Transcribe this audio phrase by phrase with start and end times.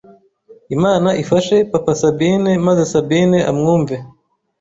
[0.75, 3.95] Imana ifashe papa Sabine maze Sabine amwumve